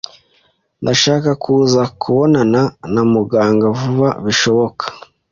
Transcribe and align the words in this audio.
Ndashaka 0.81 1.29
kuza 1.43 1.81
kubonana 2.01 2.61
na 2.93 3.03
muganga 3.13 3.65
vuba 3.79 4.09
bishoboka. 4.25 4.85